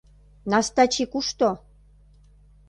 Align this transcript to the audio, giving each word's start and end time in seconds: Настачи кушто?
Настачи 0.51 1.03
кушто? 1.11 1.49